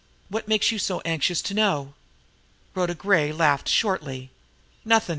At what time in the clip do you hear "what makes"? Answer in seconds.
0.29-0.71